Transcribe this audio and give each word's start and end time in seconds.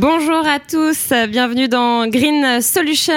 Bonjour 0.00 0.46
à 0.46 0.58
tous, 0.58 1.12
bienvenue 1.28 1.68
dans 1.68 2.06
Green 2.06 2.62
Solution, 2.62 3.12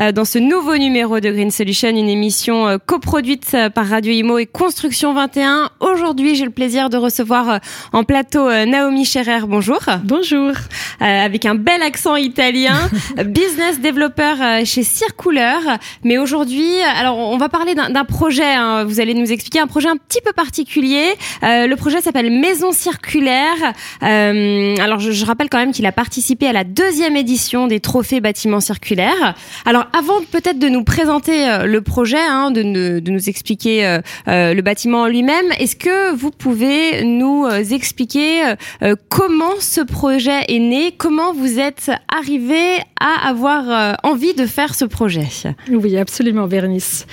euh, 0.00 0.10
dans 0.10 0.24
ce 0.24 0.40
nouveau 0.40 0.76
numéro 0.76 1.20
de 1.20 1.30
Green 1.30 1.52
Solution, 1.52 1.88
une 1.90 2.08
émission 2.08 2.66
euh, 2.66 2.78
coproduite 2.84 3.56
par 3.76 3.86
Radio 3.86 4.12
Imo 4.12 4.38
et 4.38 4.46
Construction 4.46 5.14
21. 5.14 5.70
Aujourd'hui, 5.78 6.34
j'ai 6.34 6.46
le 6.46 6.50
plaisir 6.50 6.90
de 6.90 6.96
recevoir 6.96 7.48
euh, 7.48 7.58
en 7.92 8.02
plateau 8.02 8.50
Naomi 8.50 9.04
Scherer. 9.04 9.42
Bonjour. 9.46 9.78
Bonjour. 10.02 10.50
avec 10.98 11.46
un 11.46 11.54
bel 11.54 11.80
accent 11.80 12.16
italien, 12.16 12.74
business 13.26 13.80
developer 13.80 14.64
chez 14.64 14.82
Circular. 14.82 15.60
Mais 16.02 16.18
aujourd'hui, 16.18 16.72
alors 16.98 17.18
on 17.18 17.38
va 17.38 17.48
parler 17.48 17.76
d'un 17.76 18.04
projet, 18.04 18.52
hein. 18.52 18.82
vous 18.82 18.98
allez 18.98 19.14
nous 19.14 19.30
expliquer 19.30 19.60
un 19.60 19.68
projet 19.68 19.88
un 19.88 19.96
petit 19.96 20.20
peu 20.20 20.32
particulier. 20.32 21.14
le 21.42 21.74
projet 21.76 22.00
s'appelle 22.00 22.32
Maison 22.32 22.72
Circulaire. 22.72 23.74
alors 24.00 24.98
je, 24.98 25.12
je 25.12 25.24
rappelle 25.24 25.48
quand 25.48 25.58
même 25.58 25.72
qu'il 25.72 25.86
a 25.86 25.92
participé 26.00 26.46
à 26.46 26.54
la 26.54 26.64
deuxième 26.64 27.14
édition 27.14 27.66
des 27.66 27.78
trophées 27.78 28.22
bâtiments 28.22 28.60
circulaires. 28.60 29.34
Alors 29.66 29.86
avant 29.92 30.22
peut-être 30.32 30.58
de 30.58 30.70
nous 30.70 30.82
présenter 30.82 31.46
euh, 31.46 31.66
le 31.66 31.82
projet, 31.82 32.16
hein, 32.18 32.50
de, 32.50 32.62
nous 32.62 33.28
expliquer 33.28 33.86
euh, 33.86 34.00
euh, 34.26 34.54
le 34.54 34.62
bâtiment 34.62 35.08
lui-même, 35.08 35.44
est-ce 35.58 35.76
que 35.76 36.14
vous 36.14 36.30
pouvez 36.30 37.04
nous 37.04 37.46
expliquer 37.48 38.54
comment 39.10 39.56
ce 39.58 39.82
projet 39.82 40.40
est 40.48 40.58
né, 40.58 40.94
comment 40.96 41.34
vous 41.34 41.58
êtes 41.58 41.90
arrivé 42.08 42.78
à 42.98 43.28
avoir 43.28 43.98
envie 44.02 44.32
de 44.32 44.46
faire 44.46 44.74
ce 44.74 44.86
projet? 44.86 45.28
Oui, 45.70 45.98
absolument, 45.98 46.46
Bernice. 46.46 47.06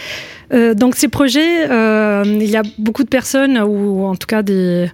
donc 0.51 0.95
ces 0.95 1.09
projets, 1.09 1.65
il 1.65 2.49
y 2.49 2.55
a 2.55 2.63
beaucoup 2.77 3.03
de 3.03 3.09
personnes, 3.09 3.59
ou 3.59 4.05
en 4.05 4.15
tout 4.15 4.27
cas 4.27 4.43
des, 4.43 4.89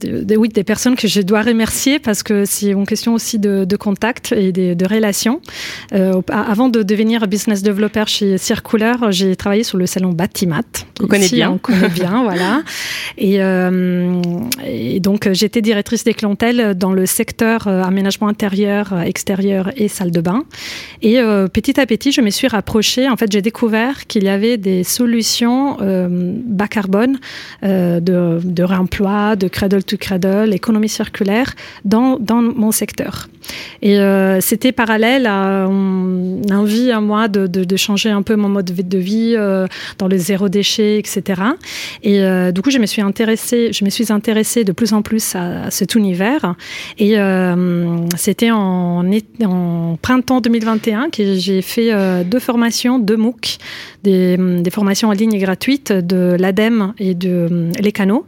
des, 0.00 0.36
oui, 0.36 0.48
des 0.48 0.64
personnes 0.64 0.96
que 0.96 1.08
je 1.08 1.20
dois 1.20 1.42
remercier 1.42 1.98
parce 1.98 2.22
que 2.22 2.44
c'est 2.44 2.70
une 2.70 2.86
question 2.86 3.14
aussi 3.14 3.38
de, 3.38 3.64
de 3.64 3.76
contact 3.76 4.32
et 4.32 4.52
de, 4.52 4.74
de 4.74 4.86
relations. 4.86 5.40
Euh, 5.92 6.20
avant 6.28 6.68
de 6.68 6.82
devenir 6.82 7.26
business 7.28 7.62
developer 7.62 8.04
chez 8.06 8.38
Circular, 8.38 9.12
j'ai 9.12 9.36
travaillé 9.36 9.64
sur 9.64 9.78
le 9.78 9.86
salon 9.86 10.10
Batimat. 10.10 10.62
On 11.00 11.06
connaît 11.06 11.28
bien. 11.28 11.50
On 11.50 11.58
connaît 11.58 11.88
bien, 11.88 12.22
voilà. 12.24 12.62
Et, 13.18 13.42
euh, 13.42 14.20
et 14.66 15.00
donc, 15.00 15.28
j'étais 15.32 15.62
directrice 15.62 16.04
des 16.04 16.14
clientèles 16.14 16.74
dans 16.74 16.92
le 16.92 17.06
secteur 17.06 17.66
euh, 17.66 17.82
aménagement 17.82 18.28
intérieur, 18.28 18.92
euh, 18.92 19.02
extérieur 19.02 19.70
et 19.76 19.88
salle 19.88 20.10
de 20.10 20.20
bain. 20.20 20.44
Et 21.02 21.18
euh, 21.18 21.48
petit 21.48 21.80
à 21.80 21.86
petit, 21.86 22.12
je 22.12 22.20
me 22.20 22.30
suis 22.30 22.48
rapprochée. 22.48 23.08
En 23.08 23.16
fait, 23.16 23.30
j'ai 23.30 23.42
découvert 23.42 24.06
qu'il 24.06 24.24
y 24.24 24.28
avait 24.28 24.56
des 24.56 24.84
solutions 24.84 25.78
euh, 25.80 26.08
bas 26.10 26.68
carbone 26.68 27.18
de, 27.62 28.00
de 28.00 28.62
réemploi, 28.62 29.36
de 29.36 29.48
cradle 29.48 29.82
to 29.90 29.96
cradle, 29.96 30.54
économie 30.54 30.88
circulaire 30.88 31.54
dans, 31.84 32.18
dans 32.18 32.42
mon 32.42 32.72
secteur. 32.72 33.28
Et 33.82 33.98
euh, 33.98 34.40
c'était 34.40 34.72
parallèle 34.72 35.26
à 35.26 35.66
une 35.66 36.52
envie 36.52 36.90
à 36.90 37.00
moi 37.00 37.28
de, 37.28 37.76
changer 37.76 38.10
un 38.10 38.22
peu 38.22 38.36
mon 38.36 38.48
mode 38.48 38.66
de 38.66 38.98
vie 38.98 39.34
euh, 39.36 39.66
dans 39.98 40.08
le 40.08 40.18
zéro 40.18 40.48
déchet, 40.48 40.98
etc. 40.98 41.40
Et 42.02 42.20
euh, 42.20 42.52
du 42.52 42.62
coup, 42.62 42.70
je 42.70 42.78
me 42.78 42.86
suis 42.86 43.02
intéressée, 43.02 43.72
je 43.72 43.84
me 43.84 43.90
suis 43.90 44.12
intéressée 44.12 44.64
de 44.64 44.72
plus 44.72 44.92
en 44.92 45.02
plus 45.02 45.34
à, 45.34 45.64
à 45.64 45.70
cet 45.70 45.94
univers. 45.94 46.54
Et 46.98 47.18
euh, 47.18 47.96
c'était 48.16 48.50
en, 48.50 49.04
printemps 50.02 50.40
2021 50.40 51.10
que 51.10 51.34
j'ai 51.34 51.62
fait 51.62 51.92
euh, 51.92 52.24
deux 52.24 52.38
formations, 52.38 52.98
deux 52.98 53.16
MOOC, 53.16 53.58
des, 54.02 54.36
des, 54.36 54.70
formations 54.70 55.08
en 55.08 55.12
ligne 55.12 55.38
gratuites 55.38 55.92
de 55.92 56.36
l'ADEME 56.38 56.94
et 56.98 57.14
de 57.14 57.70
les 57.80 57.92
canaux 57.92 58.26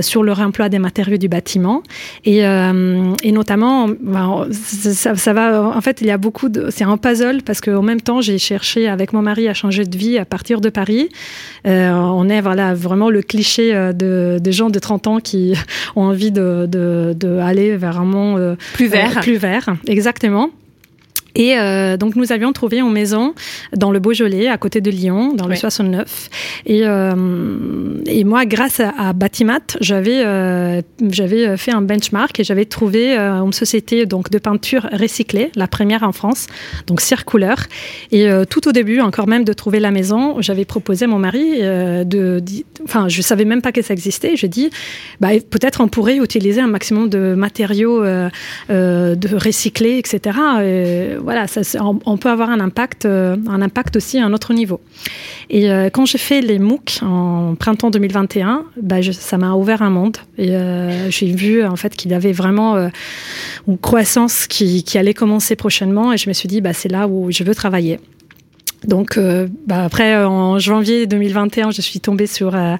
sur 0.00 0.22
le 0.22 0.32
réemploi 0.32 0.68
des 0.68 0.78
matériaux 0.78 1.18
du 1.18 1.28
bâtiment. 1.28 1.82
Et, 2.24 2.38
et 2.38 3.32
notamment, 3.32 3.88
ben, 3.88 4.25
ça, 4.52 5.14
ça, 5.14 5.32
va. 5.32 5.62
En 5.62 5.80
fait, 5.80 6.00
il 6.00 6.06
y 6.06 6.10
a 6.10 6.18
beaucoup 6.18 6.48
de. 6.48 6.68
C'est 6.70 6.84
un 6.84 6.96
puzzle 6.96 7.42
parce 7.42 7.60
qu'en 7.60 7.82
même 7.82 8.00
temps, 8.00 8.20
j'ai 8.20 8.38
cherché 8.38 8.88
avec 8.88 9.12
mon 9.12 9.22
mari 9.22 9.48
à 9.48 9.54
changer 9.54 9.84
de 9.84 9.96
vie 9.96 10.18
à 10.18 10.24
partir 10.24 10.60
de 10.60 10.68
Paris. 10.68 11.08
Euh, 11.66 11.92
on 11.92 12.28
est 12.28 12.40
voilà 12.40 12.74
vraiment 12.74 13.10
le 13.10 13.22
cliché 13.22 13.72
de, 13.72 14.38
des 14.40 14.52
gens 14.52 14.70
de 14.70 14.78
30 14.78 15.06
ans 15.06 15.20
qui 15.20 15.54
ont 15.96 16.04
envie 16.04 16.30
de, 16.30 16.66
de, 16.68 17.14
de 17.18 17.38
aller 17.38 17.76
vers 17.76 18.00
un 18.00 18.04
monde 18.04 18.38
euh, 18.38 18.56
plus 18.74 18.86
vert. 18.86 19.18
Euh, 19.18 19.20
plus 19.20 19.36
vert, 19.36 19.74
exactement. 19.86 20.50
Et 21.36 21.58
euh, 21.58 21.96
donc 21.96 22.16
nous 22.16 22.32
avions 22.32 22.52
trouvé 22.52 22.80
une 22.80 22.90
maison 22.90 23.34
dans 23.76 23.92
le 23.92 24.00
Beaujolais, 24.00 24.48
à 24.48 24.58
côté 24.58 24.80
de 24.80 24.90
Lyon, 24.90 25.34
dans 25.34 25.46
le 25.46 25.52
oui. 25.52 25.58
69. 25.58 26.30
Et, 26.66 26.80
euh, 26.84 27.14
et 28.06 28.24
moi, 28.24 28.44
grâce 28.46 28.80
à, 28.80 28.92
à 28.98 29.12
Batimat, 29.12 29.60
j'avais 29.80 30.22
euh, 30.24 30.80
j'avais 31.10 31.56
fait 31.56 31.72
un 31.72 31.82
benchmark 31.82 32.40
et 32.40 32.44
j'avais 32.44 32.64
trouvé 32.64 33.16
euh, 33.16 33.42
une 33.42 33.52
société 33.52 34.06
donc 34.06 34.30
de 34.30 34.38
peinture 34.38 34.88
recyclée, 34.92 35.50
la 35.54 35.68
première 35.68 36.02
en 36.02 36.12
France, 36.12 36.46
donc 36.86 37.00
Circular. 37.00 37.58
Et 38.12 38.28
euh, 38.28 38.44
tout 38.44 38.68
au 38.68 38.72
début, 38.72 39.00
encore 39.00 39.26
même 39.26 39.44
de 39.44 39.52
trouver 39.52 39.80
la 39.80 39.90
maison, 39.90 40.40
j'avais 40.40 40.64
proposé 40.64 41.04
à 41.04 41.08
mon 41.08 41.18
mari 41.18 41.58
euh, 41.60 42.04
de, 42.04 42.42
enfin, 42.84 43.08
je 43.08 43.22
savais 43.22 43.44
même 43.44 43.62
pas 43.62 43.72
que 43.72 43.82
ça 43.82 43.92
existait. 43.92 44.36
Je 44.36 44.46
dis, 44.46 44.70
bah, 45.20 45.28
peut-être 45.50 45.80
on 45.80 45.88
pourrait 45.88 46.16
utiliser 46.16 46.60
un 46.60 46.66
maximum 46.66 47.08
de 47.08 47.34
matériaux 47.34 48.02
euh, 48.02 48.30
de 48.68 49.36
recyclés, 49.36 49.98
etc. 49.98 50.38
Et, 50.62 51.16
voilà, 51.26 51.46
on, 51.80 52.16
peut 52.18 52.30
avoir 52.30 52.50
un 52.50 52.60
impact, 52.60 53.04
euh, 53.04 53.36
un 53.48 53.60
impact 53.60 53.96
aussi 53.96 54.16
à 54.20 54.24
un 54.24 54.32
autre 54.32 54.54
niveau. 54.54 54.80
Et 55.50 55.68
euh, 55.68 55.90
quand 55.90 56.06
j'ai 56.06 56.18
fait 56.18 56.40
les 56.40 56.60
MOOC 56.60 57.00
en 57.02 57.56
printemps 57.56 57.90
2021, 57.90 58.64
bah, 58.80 59.02
ça 59.02 59.36
m'a 59.36 59.54
ouvert 59.54 59.82
un 59.82 59.90
monde. 59.90 60.18
Et 60.38 60.50
euh, 60.50 61.10
j'ai 61.10 61.32
vu 61.32 61.64
en 61.64 61.74
fait 61.74 61.96
qu'il 61.96 62.12
y 62.12 62.14
avait 62.14 62.30
vraiment 62.30 62.76
une 63.66 63.76
croissance 63.76 64.46
qui, 64.46 64.84
qui, 64.84 64.98
allait 64.98 65.14
commencer 65.14 65.56
prochainement. 65.56 66.12
Et 66.12 66.16
je 66.16 66.28
me 66.28 66.32
suis 66.32 66.46
dit, 66.46 66.60
bah, 66.60 66.72
c'est 66.72 66.88
là 66.88 67.08
où 67.08 67.32
je 67.32 67.42
veux 67.42 67.56
travailler. 67.56 67.98
Donc, 68.86 69.18
euh, 69.18 69.48
bah 69.66 69.84
après, 69.84 70.14
euh, 70.14 70.28
en 70.28 70.58
janvier 70.58 71.06
2021, 71.06 71.70
je 71.70 71.80
suis 71.80 72.00
tombée 72.00 72.26
sur, 72.26 72.54
euh, 72.54 72.76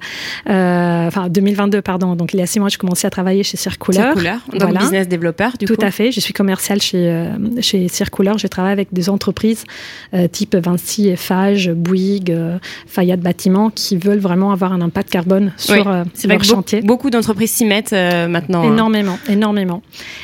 euh, 0.49 1.07
enfin 1.07 1.29
2022, 1.29 1.81
pardon. 1.81 2.15
Donc, 2.15 2.33
il 2.33 2.39
y 2.39 2.43
a 2.43 2.45
six 2.45 2.59
mois, 2.59 2.69
je 2.69 2.77
commençais 2.77 3.07
à 3.07 3.09
travailler 3.09 3.43
chez 3.43 3.57
Circular. 3.57 4.13
Circular, 4.13 4.39
donc 4.51 4.61
voilà. 4.61 4.79
business 4.79 5.07
développeur, 5.07 5.53
du 5.59 5.65
Tout 5.65 5.75
coup. 5.75 5.85
à 5.85 5.91
fait. 5.91 6.11
Je 6.11 6.19
suis 6.19 6.33
commerciale 6.33 6.81
chez 6.81 7.09
euh, 7.09 7.27
chez 7.61 7.87
Circular. 7.87 8.37
Je 8.37 8.47
travaille 8.47 8.71
avec 8.71 8.89
des 8.91 9.09
entreprises 9.09 9.63
euh, 10.13 10.27
type 10.27 10.55
Vinci, 10.55 11.09
Eiffage, 11.09 11.69
Bouygues, 11.71 12.35
Fayette 12.87 13.21
Bâtiment, 13.21 13.69
qui 13.69 13.97
veulent 13.97 14.19
vraiment 14.19 14.51
avoir 14.51 14.73
un 14.73 14.81
impact 14.81 15.09
carbone 15.09 15.51
sur 15.57 15.75
oui. 15.75 15.83
leur 15.83 16.37
vrai 16.37 16.43
chantier. 16.43 16.81
Beaucoup, 16.81 16.97
beaucoup 16.97 17.09
d'entreprises 17.09 17.51
s'y 17.51 17.65
mettent 17.65 17.93
euh, 17.93 18.27
maintenant. 18.27 18.63
Énormément, 18.63 19.13
hein. 19.27 19.31
énormément. 19.31 19.81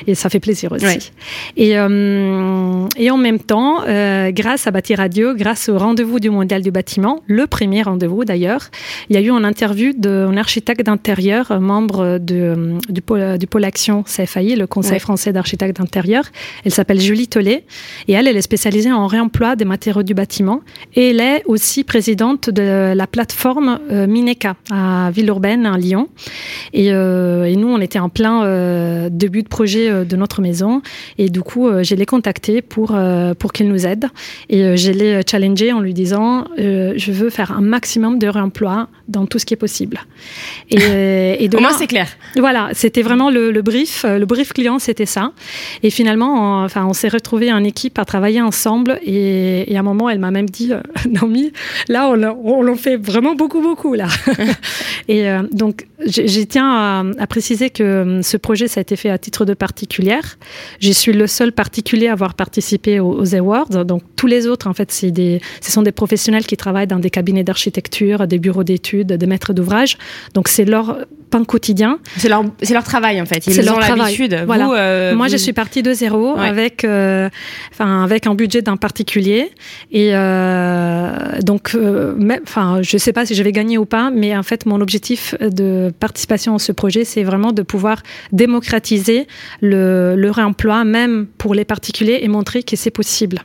Et 0.07 0.15
ça 0.15 0.29
fait 0.29 0.39
plaisir 0.39 0.71
aussi. 0.71 0.85
Oui. 0.85 1.11
Et, 1.57 1.71
et 1.71 3.11
en 3.11 3.17
même 3.17 3.39
temps, 3.39 3.81
grâce 4.29 4.67
à 4.67 4.71
Bâti 4.71 4.95
Radio, 4.95 5.35
grâce 5.35 5.69
au 5.69 5.72
rendez-vous 5.77 6.19
du 6.19 6.29
mondial 6.29 6.61
du 6.61 6.71
bâtiment, 6.71 7.21
le 7.27 7.47
premier 7.47 7.81
rendez-vous 7.81 8.25
d'ailleurs. 8.25 8.69
Il 9.09 9.15
y 9.15 9.19
a 9.19 9.21
eu 9.21 9.29
une 9.29 9.45
interview 9.45 9.93
d'un 9.95 10.35
architecte 10.37 10.85
d'intérieur, 10.85 11.59
membre 11.59 12.17
de, 12.19 12.77
du, 12.89 13.01
pôle, 13.01 13.37
du 13.37 13.47
pôle 13.47 13.63
Action 13.63 14.03
CFAI, 14.03 14.55
le 14.55 14.67
Conseil 14.67 14.93
ouais. 14.93 14.99
français 14.99 15.33
d'architectes 15.33 15.77
d'intérieur. 15.77 16.25
Elle 16.65 16.71
s'appelle 16.71 16.99
Julie 16.99 17.27
Tollet 17.27 17.65
et 18.07 18.13
elle, 18.13 18.27
elle 18.27 18.37
est 18.37 18.41
spécialisée 18.41 18.91
en 18.91 19.07
réemploi 19.07 19.55
des 19.55 19.65
matériaux 19.65 20.03
du 20.03 20.13
bâtiment 20.13 20.61
et 20.95 21.11
elle 21.11 21.21
est 21.21 21.43
aussi 21.45 21.83
présidente 21.83 22.49
de 22.49 22.93
la 22.93 23.07
plateforme 23.07 23.79
euh, 23.91 24.07
Mineca 24.07 24.55
à 24.71 25.11
Villeurbanne, 25.11 25.65
à 25.65 25.77
Lyon. 25.77 26.09
Et, 26.73 26.91
euh, 26.91 27.45
et, 27.45 27.55
nous, 27.55 27.67
on 27.67 27.79
était 27.79 27.99
en 27.99 28.09
plein 28.09 28.43
euh, 28.43 29.09
début 29.11 29.43
de 29.43 29.47
projet 29.47 29.89
euh, 29.89 30.03
de 30.03 30.15
notre 30.15 30.41
maison 30.41 30.81
et 31.17 31.29
du 31.29 31.41
coup, 31.41 31.67
euh, 31.67 31.83
je 31.83 31.95
l'ai 31.95 32.05
contactée 32.05 32.61
pour, 32.61 32.91
euh, 32.93 33.33
pour 33.33 33.53
qu'elle 33.53 33.69
nous 33.69 33.85
aide 33.85 34.05
et 34.49 34.77
je 34.77 34.91
l'ai 34.91 35.21
challengée 35.29 35.62
en 35.71 35.79
lui 35.79 35.93
disant 35.93 36.45
euh, 36.59 36.93
je 36.97 37.11
veux 37.11 37.29
faire 37.29 37.51
un 37.51 37.61
maximum 37.61 38.19
de 38.19 38.27
réemploi 38.27 38.89
dans 39.07 39.25
tout 39.25 39.39
ce 39.39 39.45
qui 39.45 39.53
est 39.53 39.57
possible. 39.57 39.99
Et, 40.69 41.43
et 41.43 41.47
de 41.47 41.57
Au 41.57 41.59
moins, 41.59 41.73
c'est 41.73 41.87
clair. 41.87 42.07
Voilà, 42.37 42.69
c'était 42.73 43.01
vraiment 43.01 43.29
le, 43.29 43.51
le, 43.51 43.61
brief. 43.61 44.05
Le 44.07 44.25
brief 44.25 44.53
client, 44.53 44.79
c'était 44.79 45.05
ça. 45.05 45.31
Et 45.83 45.89
finalement, 45.89 46.61
on, 46.61 46.65
enfin, 46.65 46.85
on 46.85 46.93
s'est 46.93 47.09
retrouvés 47.09 47.51
en 47.51 47.63
équipe 47.63 47.99
à 47.99 48.05
travailler 48.05 48.41
ensemble. 48.41 48.99
Et, 49.03 49.71
et 49.71 49.75
à 49.77 49.79
un 49.79 49.83
moment, 49.83 50.09
elle 50.09 50.19
m'a 50.19 50.31
même 50.31 50.49
dit 50.49 50.73
euh, 50.73 50.81
Naomi, 51.09 51.51
là, 51.87 52.09
on, 52.09 52.23
on 52.23 52.67
en 52.67 52.75
fait 52.75 52.97
vraiment 52.97 53.35
beaucoup, 53.35 53.61
beaucoup. 53.61 53.93
là. 53.93 54.07
et 55.07 55.29
euh, 55.29 55.43
donc, 55.51 55.87
j'y 56.05 56.47
tiens 56.47 56.69
à, 56.69 57.03
à, 57.19 57.27
préciser 57.27 57.69
que 57.69 57.83
euh, 57.83 58.21
ce 58.21 58.37
projet, 58.37 58.67
ça 58.67 58.79
a 58.79 58.81
été 58.81 58.95
fait 58.95 59.09
à 59.09 59.17
titre 59.17 59.45
de 59.45 59.53
particulière. 59.53 60.37
Je 60.79 60.91
suis 60.91 61.13
le 61.13 61.27
seul 61.27 61.51
particulier 61.51 62.07
à 62.07 62.13
avoir 62.13 62.33
participé 62.33 62.99
aux, 62.99 63.13
aux 63.19 63.35
Awards. 63.35 63.85
Donc, 63.85 64.01
tous 64.15 64.27
les 64.27 64.47
autres, 64.47 64.67
en 64.67 64.73
fait, 64.73 64.91
c'est 64.91 65.11
des, 65.11 65.41
ce 65.61 65.71
sont 65.71 65.81
des 65.81 65.91
professionnels 65.91 66.45
qui 66.45 66.57
travaillent 66.57 66.87
dans 66.87 66.99
des 66.99 67.09
cabinets 67.09 67.43
d'architecture, 67.43 68.27
des 68.27 68.39
bureaux 68.39 68.63
d'études, 68.63 69.13
des 69.13 69.25
maîtres 69.27 69.53
d'ouvrage. 69.53 69.97
Donc 70.33 70.47
c'est 70.47 70.65
leur 70.65 70.97
pain 71.29 71.43
quotidien. 71.43 71.97
C'est 72.17 72.29
leur, 72.29 72.43
travail 72.83 73.19
en 73.19 73.25
fait. 73.25 73.47
Ils 73.47 73.53
C'est 73.53 73.63
leur 73.63 73.77
ont 73.77 73.79
l'habitude. 73.79 74.43
Voilà. 74.45 74.69
Euh, 74.73 75.15
Moi, 75.15 75.25
vous- 75.27 75.31
je 75.31 75.37
suis 75.37 75.53
partie 75.53 75.81
de 75.81 75.91
zéro 75.91 76.35
Ouais. 76.37 76.47
avec, 76.47 76.83
euh, 76.85 77.27
enfin, 77.71 78.03
avec 78.03 78.27
un 78.27 78.35
budget 78.35 78.61
d'un 78.61 78.77
particulier. 78.77 79.49
Et 79.91 80.11
euh, 80.13 81.09
donc, 81.41 81.75
enfin, 82.43 82.81
je 82.83 82.97
sais 82.97 83.13
pas 83.13 83.25
si 83.25 83.33
je 83.35 83.41
vais 83.41 83.51
gagner 83.51 83.77
ou 83.79 83.85
pas, 83.85 84.11
mais 84.11 84.35
en 84.37 84.43
fait, 84.43 84.65
mon 84.67 84.79
objectif 84.79 85.35
de 85.41 85.91
participation 85.99 86.55
à 86.55 86.59
ce 86.59 86.71
projet, 86.71 87.03
c'est 87.03 87.23
vraiment 87.23 87.51
de 87.51 87.63
pouvoir 87.63 88.03
démocratiser 88.31 89.27
le, 89.61 90.15
le 90.15 90.31
réemploi, 90.31 90.83
même 90.83 91.25
pour 91.37 91.55
les 91.55 91.65
particuliers, 91.65 92.19
et 92.21 92.27
montrer 92.27 92.61
que 92.63 92.75
c'est 92.75 92.91
possible. 92.91 93.43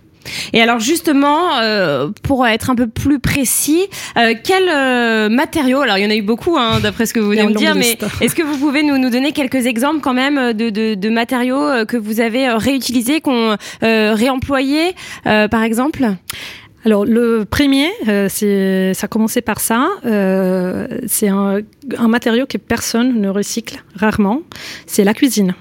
Et 0.52 0.60
alors 0.60 0.80
justement, 0.80 1.58
euh, 1.60 2.10
pour 2.22 2.46
être 2.46 2.70
un 2.70 2.74
peu 2.74 2.86
plus 2.86 3.18
précis, 3.18 3.86
euh, 4.16 4.34
quels 4.42 4.68
euh, 4.68 5.28
matériaux 5.28 5.80
Alors 5.80 5.98
il 5.98 6.04
y 6.04 6.06
en 6.06 6.10
a 6.10 6.16
eu 6.16 6.22
beaucoup, 6.22 6.56
hein, 6.56 6.80
d'après 6.80 7.06
ce 7.06 7.14
que 7.14 7.20
vous 7.20 7.30
venez 7.30 7.46
de 7.46 7.52
dire, 7.54 7.74
mais 7.74 7.96
est-ce 8.20 8.34
que 8.34 8.42
vous 8.42 8.56
pouvez 8.58 8.82
nous, 8.82 8.98
nous 8.98 9.10
donner 9.10 9.32
quelques 9.32 9.66
exemples 9.66 10.00
quand 10.00 10.14
même 10.14 10.52
de, 10.52 10.70
de, 10.70 10.94
de 10.94 11.08
matériaux 11.08 11.84
que 11.86 11.96
vous 11.96 12.20
avez 12.20 12.48
réutilisés, 12.50 13.20
qu'on 13.20 13.56
réemployés, 13.82 14.94
par 15.24 15.62
exemple? 15.62 16.08
Alors 16.84 17.04
le 17.04 17.44
premier, 17.44 17.88
euh, 18.08 18.28
c'est 18.30 18.94
ça 18.94 19.06
a 19.06 19.08
commencé 19.08 19.40
par 19.42 19.60
ça. 19.60 19.88
euh, 20.06 20.86
c'est 21.06 21.28
un, 21.28 21.58
un 21.98 22.08
matériau 22.08 22.46
que 22.46 22.56
personne 22.56 23.20
ne 23.20 23.28
recycle 23.28 23.82
rarement. 23.94 24.42
C'est 24.86 25.04
la 25.04 25.12
cuisine. 25.12 25.54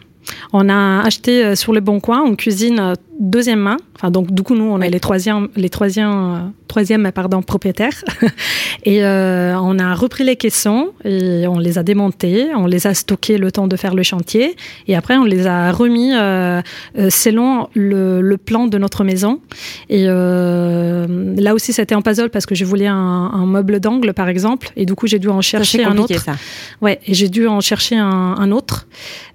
On 0.53 0.69
a 0.69 1.01
acheté 1.03 1.44
euh, 1.44 1.56
sur 1.56 1.74
le 1.74 1.80
bon 1.80 2.00
coin 2.00 2.25
une 2.25 2.38
cuisine 2.38 2.94
deuxième 3.19 3.60
main. 3.60 3.78
Enfin 3.96 4.12
donc 4.12 4.31
du 4.31 4.44
coup 4.44 4.56
nous 4.56 4.66
on 4.66 4.81
est 4.81 4.90
les 4.90 5.00
troisième 5.00 5.48
les 5.56 5.69
troisième 5.69 6.10
euh, 6.10 6.40
troisième 6.68 7.12
pardon 7.12 7.42
propriétaires 7.42 8.04
et 8.84 9.04
euh, 9.04 9.58
on 9.60 9.80
a 9.80 9.96
repris 9.96 10.24
les 10.24 10.36
caissons 10.36 10.90
et 11.04 11.48
on 11.48 11.60
les 11.60 11.78
a 11.78 11.84
démontés, 11.84 12.50
on 12.56 12.68
les 12.68 12.88
a 12.88 12.94
stockés 12.94 13.38
le 13.38 13.52
temps 13.52 13.68
de 13.68 13.75
faire 13.75 13.96
le 13.96 14.04
chantier 14.04 14.56
et 14.88 14.96
après 14.96 15.18
on 15.18 15.24
les 15.24 15.48
a 15.48 15.72
remis 15.72 16.14
euh, 16.14 16.62
euh, 16.98 17.10
selon 17.10 17.69
le, 17.74 18.22
le 18.22 18.38
plan 18.38 18.68
de 18.68 18.78
notre 18.78 19.04
maison. 19.04 19.42
Et 19.90 20.06
euh, 20.08 21.08
là 21.38 21.54
aussi, 21.54 21.74
c'était 21.74 21.96
en 21.96 22.02
puzzle 22.02 22.30
parce 22.30 22.46
que 22.46 22.56
je 22.56 22.66
voulais 22.66 22.88
un, 22.88 22.96
un 22.96 23.46
meuble 23.46 23.80
d'angle, 23.80 24.13
par 24.13 24.30
exemple, 24.30 24.72
et 24.75 24.86
du 24.86 24.96
coup, 24.96 25.08
j'ai 25.08 25.20
dû 25.20 25.30
en 25.30 25.42
chercher 25.42 25.84
un 25.84 25.98
autre. 25.98 26.20
ça. 26.20 26.36
Ouais, 26.81 27.00
et 27.06 27.13
j'ai 27.13 27.30
dû 27.30 27.48
en 27.48 27.62
chercher 27.62 27.98
un, 27.98 28.36
un 28.38 28.52
autre 28.52 28.88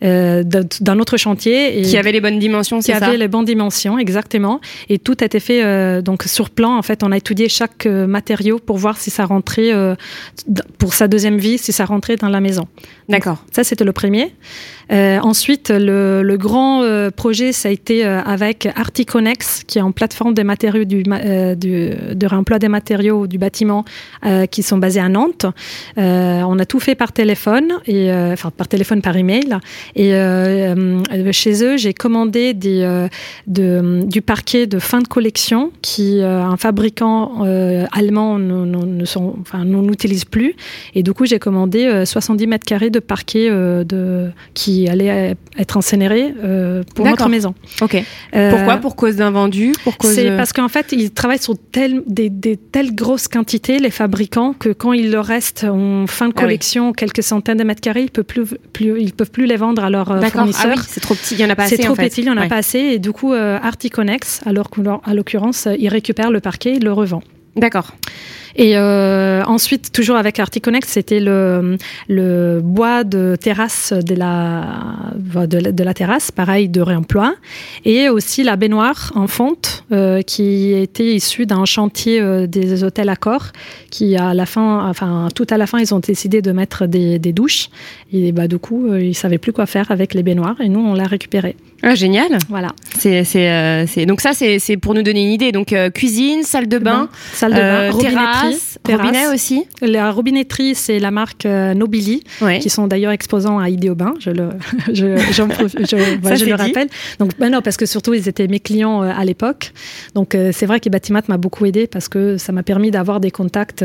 euh, 0.02 0.42
d'un 0.42 0.98
autre 0.98 1.16
chantier. 1.16 1.80
Et 1.80 1.82
Qui 1.82 1.96
avait 1.96 2.12
les 2.12 2.20
bonnes 2.20 2.38
dimensions, 2.38 2.78
qui 2.78 2.84
c'est 2.84 2.98
ça 2.98 3.06
avait 3.06 3.16
les 3.16 3.28
bonnes 3.28 3.44
dimensions, 3.44 3.70
exactement. 3.98 4.60
Et 4.88 4.98
tout 4.98 5.16
a 5.20 5.24
été 5.24 5.40
fait 5.40 5.64
euh, 5.64 6.02
donc 6.02 6.24
sur 6.24 6.50
plan. 6.50 6.76
En 6.76 6.82
fait, 6.82 7.02
on 7.02 7.12
a 7.12 7.16
étudié 7.16 7.48
chaque 7.48 7.86
euh, 7.86 8.06
matériau 8.06 8.58
pour 8.58 8.78
voir 8.78 8.96
si 8.96 9.10
ça 9.10 9.24
rentrait 9.24 9.72
euh, 9.72 9.94
pour 10.78 10.94
sa 10.94 11.08
deuxième 11.08 11.38
vie, 11.38 11.58
si 11.58 11.72
ça 11.72 11.84
rentrait 11.84 12.16
dans 12.16 12.28
la 12.28 12.40
maison. 12.40 12.66
D'accord. 13.12 13.44
Ça, 13.52 13.62
c'était 13.62 13.84
le 13.84 13.92
premier. 13.92 14.34
Euh, 14.90 15.18
ensuite, 15.20 15.70
le, 15.70 16.22
le 16.22 16.36
grand 16.36 16.82
euh, 16.82 17.10
projet, 17.10 17.52
ça 17.52 17.68
a 17.68 17.72
été 17.72 18.04
euh, 18.04 18.20
avec 18.22 18.66
Articonex, 18.74 19.62
qui 19.66 19.78
est 19.78 19.82
en 19.82 19.92
plateforme 19.92 20.34
des 20.34 20.44
matériaux 20.44 20.84
du, 20.84 21.02
euh, 21.08 21.54
du- 21.54 21.90
de 22.14 22.26
réemploi 22.26 22.58
des 22.58 22.68
matériaux 22.68 23.26
du 23.26 23.38
bâtiment 23.38 23.84
euh, 24.26 24.46
qui 24.46 24.62
sont 24.62 24.78
basés 24.78 25.00
à 25.00 25.08
Nantes. 25.08 25.46
Euh, 25.98 26.42
on 26.46 26.58
a 26.58 26.64
tout 26.66 26.80
fait 26.80 26.94
par 26.94 27.12
téléphone, 27.12 27.68
et, 27.86 28.10
euh, 28.10 28.32
enfin 28.32 28.50
par 28.50 28.66
téléphone, 28.68 29.00
par 29.02 29.16
email. 29.16 29.56
Et 29.94 30.12
chez 31.32 31.64
eux, 31.64 31.76
j'ai 31.76 31.94
commandé 31.94 32.54
des, 32.54 32.82
euh, 32.82 33.08
de- 33.46 34.02
du 34.04 34.20
parquet 34.22 34.66
de 34.66 34.78
fin 34.78 35.00
de 35.00 35.08
collection 35.08 35.70
qui 35.82 36.20
euh, 36.20 36.42
un 36.42 36.56
fabricant 36.56 37.44
euh, 37.44 37.86
allemand 37.92 38.38
sont, 39.04 39.36
enfin, 39.40 39.64
n'utilise 39.64 40.24
plus. 40.24 40.54
Et 40.94 41.02
du 41.02 41.12
coup, 41.12 41.24
j'ai 41.26 41.38
commandé 41.38 41.84
euh, 41.86 42.04
70 42.04 42.46
mètres 42.46 42.66
carrés 42.66 42.90
de 42.90 42.98
parquet 43.06 43.48
euh, 43.50 43.84
de, 43.84 44.30
qui 44.54 44.88
allait 44.88 45.36
être 45.58 45.76
incinéré 45.76 46.34
euh, 46.42 46.82
pour 46.94 47.06
notre 47.06 47.28
maison. 47.28 47.54
Ok. 47.80 48.02
Euh, 48.34 48.50
Pourquoi? 48.50 48.76
Pour 48.78 48.96
cause 48.96 49.16
d'invendu? 49.16 49.72
Pour 49.84 49.96
cause 49.98 50.12
c'est 50.14 50.36
parce 50.36 50.52
qu'en 50.52 50.68
fait, 50.68 50.92
ils 50.92 51.10
travaillent 51.10 51.38
sur 51.38 51.54
tel- 51.72 52.02
des, 52.06 52.30
des 52.30 52.56
telles 52.56 52.94
grosses 52.94 53.28
quantités, 53.28 53.78
les 53.78 53.90
fabricants, 53.90 54.52
que 54.52 54.70
quand 54.70 54.92
il 54.92 55.10
leur 55.10 55.24
reste 55.26 55.64
en 55.64 56.06
fin 56.06 56.28
de 56.28 56.32
Ah 56.36 56.40
oui. 56.40 56.44
collection 56.44 56.92
quelques 56.92 57.22
centaines 57.22 57.58
de 57.58 57.64
mètres 57.64 57.80
carrés, 57.80 58.02
ils 58.02 58.10
peuvent 58.10 58.24
plus, 58.24 58.44
plus, 58.72 59.00
ils 59.00 59.12
peuvent 59.12 59.30
plus 59.30 59.46
les 59.46 59.56
vendre 59.56 59.84
à 59.84 59.90
leurs. 59.90 60.10
Ah 60.12 60.20
fournisseurs. 60.30 60.74
oui, 60.76 60.82
c'est 60.88 61.00
trop 61.00 61.14
petit. 61.14 61.34
Il 61.34 61.40
y 61.40 61.44
en 61.44 61.50
a 61.50 61.56
pas 61.56 61.64
assez. 61.64 61.76
C'est 61.76 61.82
trop 61.82 61.92
en 61.92 61.96
fait. 61.96 62.08
petit, 62.08 62.20
il 62.22 62.24
n'y 62.24 62.30
en 62.30 62.36
a 62.36 62.42
Ouais. 62.42 62.48
pas 62.48 62.56
assez. 62.56 62.78
Et 62.78 62.98
du 62.98 63.12
coup, 63.12 63.32
Articonex, 63.32 64.40
alors 64.46 64.70
qu'à 64.70 65.14
l'occurrence, 65.14 65.68
ils 65.78 65.88
récupèrent 65.88 66.30
le 66.30 66.40
parquet, 66.40 66.74
ils 66.76 66.84
le 66.84 66.92
revendent. 66.92 67.22
D'accord. 67.56 67.92
Et 68.56 68.76
euh, 68.76 69.42
ensuite, 69.44 69.92
toujours 69.92 70.16
avec 70.16 70.38
Articonex, 70.38 70.88
c'était 70.88 71.20
le, 71.20 71.76
le 72.08 72.60
bois 72.62 73.04
de 73.04 73.36
terrasse 73.40 73.92
de 73.92 74.14
la, 74.14 74.64
de, 75.46 75.58
la- 75.58 75.72
de 75.72 75.84
la 75.84 75.94
terrasse, 75.94 76.30
pareil, 76.30 76.68
de 76.68 76.80
réemploi. 76.80 77.34
Et 77.84 78.08
aussi 78.08 78.42
la 78.42 78.56
baignoire 78.56 79.12
en 79.14 79.26
fonte, 79.26 79.84
euh, 79.92 80.22
qui 80.22 80.72
était 80.72 81.14
issue 81.14 81.46
d'un 81.46 81.64
chantier 81.64 82.20
euh, 82.20 82.46
des 82.46 82.84
hôtels 82.84 83.08
Accor, 83.08 83.46
qui 83.90 84.16
à 84.16 84.34
la 84.34 84.46
fin, 84.46 84.88
enfin, 84.88 85.28
tout 85.34 85.46
à 85.50 85.56
la 85.56 85.66
fin, 85.66 85.78
ils 85.78 85.94
ont 85.94 85.98
décidé 86.00 86.42
de 86.42 86.52
mettre 86.52 86.86
des, 86.86 87.18
des 87.18 87.32
douches. 87.32 87.68
Et 88.12 88.32
bah, 88.32 88.48
du 88.48 88.58
coup, 88.58 88.94
ils 88.94 89.14
savaient 89.14 89.38
plus 89.38 89.52
quoi 89.52 89.66
faire 89.66 89.90
avec 89.90 90.14
les 90.14 90.22
baignoires. 90.22 90.56
Et 90.60 90.68
nous, 90.68 90.80
on 90.80 90.94
l'a 90.94 91.04
récupéré. 91.04 91.56
Ah, 91.82 91.94
génial. 91.96 92.38
Voilà. 92.48 92.68
C'est, 92.98 93.24
euh. 93.36 93.86
Donc 94.06 94.20
ça, 94.20 94.32
c'est, 94.34 94.76
pour 94.76 94.94
nous 94.94 95.02
donner 95.02 95.24
une 95.24 95.32
idée. 95.32 95.50
Donc 95.52 95.72
euh, 95.72 95.90
cuisine, 95.90 96.42
salle 96.44 96.68
de 96.68 96.78
bain, 96.78 97.08
Salle 97.32 97.52
de 97.52 97.56
bain, 97.56 97.62
euh, 97.62 97.90
robinetterie, 97.90 98.41
terrasse, 98.50 98.78
terrasse. 98.82 99.06
robinet 99.06 99.26
aussi. 99.28 99.64
La 99.80 100.10
robinetterie, 100.10 100.74
c'est 100.74 100.98
la 100.98 101.10
marque 101.10 101.46
euh, 101.46 101.74
Nobili. 101.74 102.22
Ouais. 102.40 102.58
qui 102.58 102.70
sont 102.70 102.86
d'ailleurs 102.86 103.12
exposants 103.12 103.58
à 103.58 103.68
Idéobain, 103.68 104.14
je 104.18 104.30
le, 104.30 104.50
je, 104.92 105.16
je, 105.16 105.42
voilà, 106.20 106.36
je 106.36 106.44
c'est 106.44 106.50
le 106.50 106.54
rappelle. 106.54 106.88
Donc, 107.18 107.32
ben 107.38 107.50
non, 107.50 107.60
parce 107.62 107.76
que 107.76 107.86
surtout, 107.86 108.14
ils 108.14 108.28
étaient 108.28 108.48
mes 108.48 108.60
clients 108.60 109.02
euh, 109.02 109.10
à 109.16 109.24
l'époque. 109.24 109.72
Donc, 110.14 110.34
euh, 110.34 110.50
c'est 110.52 110.66
vrai 110.66 110.80
que 110.80 110.88
Batimat 110.88 111.22
m'a 111.28 111.36
beaucoup 111.36 111.66
aidé 111.66 111.86
parce 111.86 112.08
que 112.08 112.36
ça 112.36 112.52
m'a 112.52 112.62
permis 112.62 112.90
d'avoir 112.90 113.20
des 113.20 113.30
contacts 113.30 113.84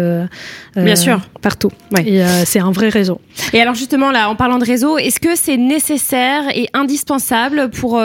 Bien 0.75 0.95
sûr. 0.95 1.21
partout. 1.41 1.71
Ouais. 1.91 2.07
Et 2.07 2.23
c'est 2.45 2.59
un 2.59 2.71
vrai 2.71 2.89
réseau. 2.89 3.21
Et 3.53 3.61
alors 3.61 3.75
justement 3.75 4.11
là, 4.11 4.29
en 4.29 4.35
parlant 4.35 4.57
de 4.57 4.65
réseau, 4.65 4.97
est-ce 4.97 5.19
que 5.19 5.35
c'est 5.35 5.57
nécessaire 5.57 6.43
et 6.55 6.67
indispensable 6.73 7.69
pour 7.69 8.01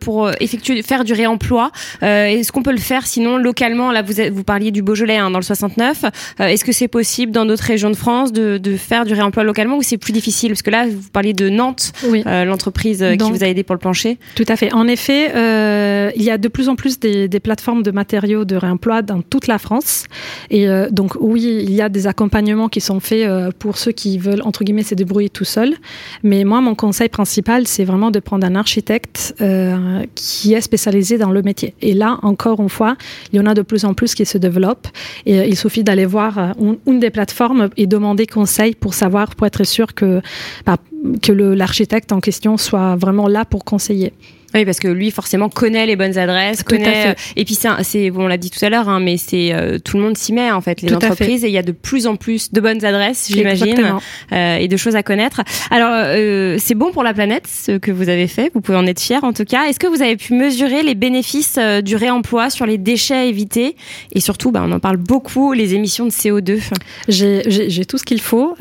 pour 0.00 0.30
effectuer 0.40 0.82
faire 0.82 1.04
du 1.04 1.12
réemploi? 1.12 1.70
Est-ce 2.02 2.52
qu'on 2.52 2.62
peut 2.62 2.72
le 2.72 2.78
faire? 2.78 3.06
Sinon 3.06 3.36
localement 3.38 3.90
Là, 3.92 4.02
vous 4.02 4.14
vous 4.32 4.44
parliez 4.44 4.70
du 4.70 4.82
Beaujolais 4.82 5.16
hein, 5.16 5.30
dans 5.30 5.38
le 5.38 5.44
69. 5.74 6.04
Euh, 6.40 6.46
est-ce 6.46 6.64
que 6.64 6.72
c'est 6.72 6.88
possible 6.88 7.32
dans 7.32 7.44
d'autres 7.46 7.64
régions 7.64 7.90
de 7.90 7.96
France 7.96 8.32
de, 8.32 8.58
de 8.58 8.76
faire 8.76 9.04
du 9.04 9.14
réemploi 9.14 9.44
localement 9.44 9.76
ou 9.76 9.82
c'est 9.82 9.96
plus 9.98 10.12
difficile? 10.12 10.50
Parce 10.50 10.62
que 10.62 10.70
là, 10.70 10.86
vous 10.88 11.08
parliez 11.12 11.32
de 11.32 11.48
Nantes, 11.48 11.92
Oui. 12.08 12.22
euh, 12.26 12.44
l'entreprise 12.44 13.04
qui 13.18 13.30
vous 13.30 13.44
a 13.44 13.46
aidé 13.48 13.62
pour 13.62 13.74
le 13.74 13.80
plancher. 13.80 14.18
Tout 14.34 14.44
à 14.48 14.56
fait. 14.56 14.72
En 14.72 14.86
effet, 14.88 15.32
euh, 15.34 16.10
il 16.16 16.22
y 16.22 16.30
a 16.30 16.38
de 16.38 16.48
plus 16.48 16.68
en 16.68 16.76
plus 16.76 16.98
des, 16.98 17.28
des 17.28 17.40
plateformes 17.40 17.82
de 17.82 17.90
matériaux 17.90 18.44
de 18.44 18.56
réemploi 18.56 19.02
dans 19.02 19.22
toute 19.22 19.46
la 19.46 19.58
France. 19.58 20.04
Et 20.50 20.68
euh, 20.68 20.88
donc, 20.90 21.14
oui, 21.20 21.42
il 21.62 21.72
y 21.72 21.82
a 21.82 21.88
des 21.88 22.06
accompagnements 22.06 22.68
qui 22.68 22.80
sont 22.80 23.00
faits 23.00 23.26
euh, 23.26 23.50
pour 23.58 23.78
ceux 23.78 23.92
qui 23.92 24.18
veulent, 24.18 24.42
entre 24.44 24.64
guillemets, 24.64 24.82
se 24.82 24.94
débrouiller 24.94 25.28
tout 25.30 25.44
seuls. 25.44 25.74
Mais 26.22 26.44
moi, 26.44 26.60
mon 26.60 26.74
conseil 26.74 27.08
principal, 27.08 27.66
c'est 27.66 27.84
vraiment 27.84 28.10
de 28.10 28.18
prendre 28.20 28.46
un 28.46 28.54
architecte 28.54 29.34
euh, 29.40 30.02
qui 30.14 30.54
est 30.54 30.60
spécialisé 30.60 31.18
dans 31.18 31.30
le 31.30 31.42
métier. 31.42 31.74
Et 31.82 31.94
là, 31.94 32.18
encore 32.22 32.60
une 32.60 32.68
fois, 32.68 32.96
il 33.32 33.36
y 33.36 33.40
en 33.40 33.46
a 33.46 33.54
de 33.54 33.62
plus 33.62 33.84
en 33.84 33.94
plus 33.94 34.14
qui 34.14 34.24
se 34.26 34.38
développent. 34.38 34.88
Et 35.26 35.38
euh, 35.40 35.44
il 35.46 35.56
suffit 35.60 35.84
d'aller 35.84 36.06
voir 36.06 36.38
euh, 36.38 36.74
une, 36.86 37.00
des 37.00 37.10
plateformes 37.10 37.68
et 37.76 37.86
demander 37.86 38.26
conseil 38.26 38.74
pour 38.74 38.94
savoir, 38.94 39.34
pour 39.34 39.46
être 39.46 39.64
sûr 39.64 39.94
que, 39.94 40.20
bah, 40.66 40.76
que 41.22 41.32
l'architecte 41.32 42.12
en 42.12 42.20
question 42.20 42.56
soit 42.56 42.96
vraiment 42.96 43.28
là 43.28 43.44
pour 43.44 43.64
conseiller. 43.64 44.12
Oui, 44.52 44.64
parce 44.64 44.80
que 44.80 44.88
lui, 44.88 45.12
forcément, 45.12 45.48
connaît 45.48 45.86
les 45.86 45.94
bonnes 45.94 46.18
adresses, 46.18 46.64
Tout 46.64 46.74
connaît. 46.74 47.10
euh, 47.10 47.14
Et 47.36 47.44
puis, 47.44 47.56
c'est, 47.84 48.10
bon, 48.10 48.24
on 48.24 48.26
l'a 48.26 48.36
dit 48.36 48.50
tout 48.50 48.58
à 48.64 48.68
l'heure, 48.68 48.88
hein, 48.88 48.98
mais 48.98 49.16
c'est 49.16 49.52
euh, 49.54 49.78
tout 49.78 49.96
le 49.96 50.02
monde 50.02 50.18
s'y 50.18 50.32
met 50.32 50.50
en 50.50 50.60
fait, 50.60 50.82
les 50.82 50.88
Tout 50.88 50.96
à 50.96 51.00
fait. 51.02 51.06
entreprises, 51.06 51.44
et 51.44 51.46
il 51.46 51.52
y 51.52 51.58
a 51.58 51.62
de 51.62 51.70
plus 51.70 52.08
en 52.08 52.16
plus 52.16 52.50
de 52.50 52.60
bonnes 52.60 52.84
adresses, 52.84 53.28
j'imagine, 53.32 53.94
euh, 54.32 54.56
et 54.56 54.66
de 54.66 54.76
choses 54.76 54.96
à 54.96 55.04
connaître. 55.04 55.42
Alors, 55.70 55.92
euh, 55.94 56.56
c'est 56.58 56.74
bon 56.74 56.90
pour 56.90 57.04
la 57.04 57.14
planète 57.14 57.44
ce 57.46 57.78
que 57.78 57.92
vous 57.92 58.08
avez 58.08 58.26
fait. 58.26 58.50
Vous 58.52 58.60
pouvez 58.60 58.76
en 58.76 58.86
être 58.88 58.98
fier, 59.00 59.22
en 59.22 59.32
tout 59.32 59.44
cas. 59.44 59.66
Est-ce 59.68 59.78
que 59.78 59.86
vous 59.86 60.02
avez 60.02 60.16
pu 60.16 60.34
mesurer 60.34 60.82
les 60.82 60.96
bénéfices 60.96 61.56
du 61.84 61.94
réemploi 61.94 62.50
sur 62.50 62.66
les 62.66 62.76
déchets 62.76 63.28
évités, 63.28 63.76
et 64.16 64.18
surtout, 64.18 64.50
bah, 64.50 64.64
on 64.66 64.72
en 64.72 64.80
parle 64.80 64.96
beaucoup, 64.96 65.52
les 65.52 65.74
émissions 65.74 66.06
de 66.06 66.10
CO2. 66.10 66.58
J'ai- 67.06 67.84
tout 67.86 67.98
ce 67.98 68.04
qu'il 68.04 68.20
faut, 68.20 68.56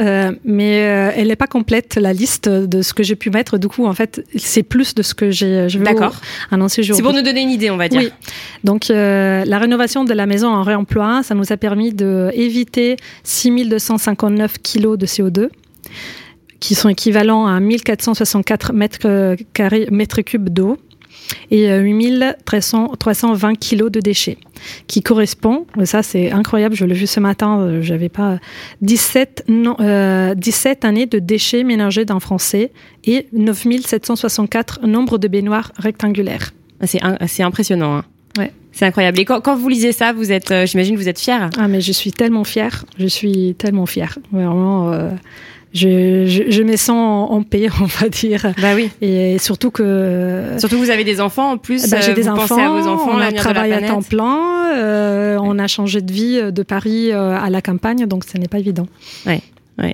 mais 0.45 0.69
elle 0.71 1.29
n'est 1.29 1.35
pas 1.35 1.47
complète, 1.47 1.95
la 1.95 2.13
liste 2.13 2.28
de 2.41 2.81
ce 2.81 2.93
que 2.93 3.03
j'ai 3.03 3.15
pu 3.15 3.29
mettre. 3.29 3.57
Du 3.57 3.67
coup, 3.67 3.85
en 3.85 3.93
fait, 3.93 4.23
c'est 4.35 4.63
plus 4.63 4.93
de 4.95 5.01
ce 5.03 5.13
que 5.13 5.31
j'ai- 5.31 5.67
D'accord. 5.79 6.11
vous 6.11 6.55
annoncer 6.55 6.75
C'est 6.75 6.81
aujourd'hui. 6.91 7.03
pour 7.03 7.13
nous 7.13 7.21
donner 7.21 7.41
une 7.41 7.49
idée, 7.49 7.69
on 7.69 7.77
va 7.77 7.87
dire. 7.89 8.01
Oui. 8.01 8.09
Donc, 8.63 8.89
euh, 8.91 9.43
la 9.45 9.57
rénovation 9.57 10.03
de 10.03 10.13
la 10.13 10.25
maison 10.25 10.47
en 10.49 10.63
réemploi, 10.63 11.21
ça 11.23 11.35
nous 11.35 11.51
a 11.51 11.57
permis 11.57 11.93
d'éviter 11.93 12.97
6259 13.23 14.59
kilos 14.61 14.97
de 14.97 15.05
CO2 15.05 15.49
qui 16.59 16.75
sont 16.75 16.89
équivalents 16.89 17.47
à 17.47 17.59
1464 17.59 18.73
mètres, 18.73 19.35
carrés, 19.53 19.87
mètres 19.91 20.21
cubes 20.21 20.49
d'eau. 20.49 20.77
Et 21.51 21.67
8320 21.67 23.55
kilos 23.55 23.91
de 23.91 23.99
déchets, 23.99 24.37
qui 24.87 25.01
correspond, 25.01 25.65
ça 25.83 26.03
c'est 26.03 26.31
incroyable, 26.31 26.75
je 26.75 26.85
l'ai 26.85 26.95
vu 26.95 27.07
ce 27.07 27.19
matin, 27.19 27.81
j'avais 27.81 28.09
pas 28.09 28.39
17, 28.81 29.45
non, 29.47 29.75
17 30.35 30.85
années 30.85 31.05
de 31.05 31.19
déchets 31.19 31.63
ménagés 31.63 32.05
d'un 32.05 32.19
Français 32.19 32.71
et 33.05 33.27
9764 33.33 34.85
nombre 34.85 35.17
de 35.17 35.27
baignoires 35.27 35.71
rectangulaires. 35.77 36.51
C'est 36.85 37.43
impressionnant. 37.43 37.97
Hein. 37.97 38.05
Ouais. 38.37 38.51
C'est 38.71 38.85
incroyable. 38.85 39.19
Et 39.19 39.25
quand, 39.25 39.41
quand, 39.41 39.55
vous 39.55 39.69
lisez 39.69 39.91
ça, 39.91 40.13
vous 40.13 40.31
êtes, 40.31 40.51
euh, 40.51 40.65
j'imagine, 40.65 40.95
vous 40.95 41.09
êtes 41.09 41.19
fière? 41.19 41.49
Ah, 41.57 41.67
mais 41.67 41.81
je 41.81 41.91
suis 41.91 42.11
tellement 42.11 42.43
fière. 42.43 42.85
Je 42.97 43.07
suis 43.07 43.55
tellement 43.57 43.85
fière. 43.85 44.17
Vraiment. 44.31 44.91
Euh, 44.91 45.11
je, 45.73 46.25
je, 46.25 46.51
je, 46.51 46.63
me 46.63 46.75
sens 46.75 47.29
en, 47.29 47.43
paix, 47.43 47.67
on 47.81 47.85
va 47.85 48.09
dire. 48.09 48.53
Bah 48.61 48.75
oui. 48.75 48.89
Et 49.01 49.37
surtout 49.39 49.71
que. 49.71 50.55
Surtout 50.57 50.77
vous 50.77 50.89
avez 50.89 51.03
des 51.03 51.21
enfants 51.21 51.51
en 51.51 51.57
plus. 51.57 51.89
Bah, 51.89 51.99
J'ai 52.01 52.11
euh, 52.11 52.15
des 52.15 52.27
enfants. 52.27 52.57
À 52.57 52.69
vos 52.69 52.87
enfants. 52.87 53.11
On 53.13 53.19
a 53.19 53.31
travaillé 53.31 53.73
à 53.73 53.81
temps 53.81 54.01
plein. 54.01 54.73
Euh, 54.75 55.37
ouais. 55.37 55.41
On 55.43 55.59
a 55.59 55.67
changé 55.67 56.01
de 56.01 56.11
vie 56.11 56.51
de 56.51 56.63
Paris 56.63 57.11
à 57.11 57.49
la 57.49 57.61
campagne, 57.61 58.05
donc 58.05 58.23
ce 58.23 58.37
n'est 58.37 58.47
pas 58.47 58.59
évident. 58.59 58.87
Ouais. 59.25 59.41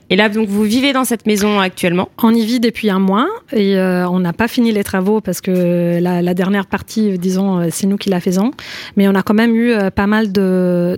Et 0.10 0.16
là, 0.16 0.30
donc, 0.30 0.48
vous 0.48 0.64
vivez 0.64 0.94
dans 0.94 1.06
cette 1.06 1.26
maison 1.26 1.60
actuellement? 1.60 2.10
On 2.22 2.34
y 2.34 2.46
vit 2.46 2.60
depuis 2.60 2.90
un 2.90 3.00
mois 3.00 3.28
et 3.52 3.78
euh, 3.78 4.08
on 4.10 4.20
n'a 4.20 4.34
pas 4.34 4.48
fini 4.48 4.72
les 4.72 4.84
travaux 4.84 5.22
parce 5.22 5.42
que 5.42 6.00
la, 6.00 6.34
dernière 6.34 6.66
partie, 6.66 7.18
disons, 7.18 7.60
euh, 7.60 7.68
c'est 7.72 7.88
nous 7.88 7.98
qui 7.98 8.10
la 8.10 8.20
faisons. 8.20 8.52
Mais 8.98 9.08
on 9.08 9.16
a 9.16 9.22
quand 9.22 9.34
même 9.34 9.56
eu 9.56 9.72
euh, 9.72 9.92
pas 9.92 10.08
mal 10.08 10.32
de, 10.32 10.98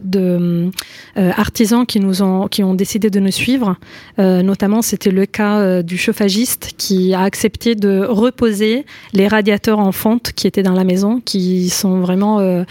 artisans 1.16 1.86
qui 1.86 2.00
nous 2.00 2.22
ont, 2.22 2.48
qui 2.48 2.64
ont 2.64 2.74
décidé 2.74 3.10
de 3.10 3.20
nous 3.20 3.32
suivre. 3.32 3.76
Notamment, 4.18 4.82
c'était 4.82 5.12
le 5.12 5.26
cas 5.26 5.82
du 5.82 5.98
chauffagiste 5.98 6.74
qui 6.78 7.14
a 7.14 7.22
accepté 7.22 7.76
de 7.76 8.06
reposer 8.08 8.86
les 9.14 9.28
radiateurs 9.28 9.80
en 9.80 9.92
fonte 9.92 10.32
qui 10.34 10.48
étaient 10.48 10.64
dans 10.64 10.74
la 10.74 10.84
maison, 10.84 11.22
qui 11.24 11.70
sont 11.70 12.00
vraiment 12.00 12.66